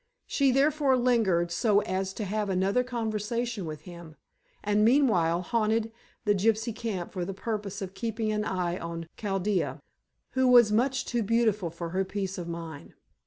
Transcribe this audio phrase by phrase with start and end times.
[0.25, 4.15] She therefore lingered so as to have another conversation with him,
[4.63, 5.91] and meanwhile haunted
[6.25, 9.79] the gypsy camp for the purpose of keeping an eye on Chaldea,
[10.31, 12.95] who was much too beautiful for her peace of mind.